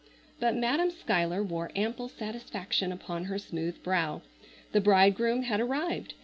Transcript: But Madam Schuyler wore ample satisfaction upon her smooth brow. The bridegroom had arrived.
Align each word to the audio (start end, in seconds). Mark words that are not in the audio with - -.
But 0.39 0.55
Madam 0.55 0.89
Schuyler 0.89 1.43
wore 1.43 1.69
ample 1.75 2.09
satisfaction 2.09 2.91
upon 2.91 3.25
her 3.25 3.37
smooth 3.37 3.83
brow. 3.83 4.23
The 4.71 4.81
bridegroom 4.81 5.43
had 5.43 5.59
arrived. 5.61 6.15